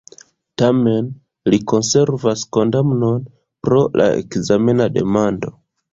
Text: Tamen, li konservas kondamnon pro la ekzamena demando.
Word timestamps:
Tamen, 0.61 1.09
li 1.53 1.59
konservas 1.73 2.45
kondamnon 2.57 3.27
pro 3.69 3.83
la 4.03 4.09
ekzamena 4.23 4.93
demando. 4.99 5.55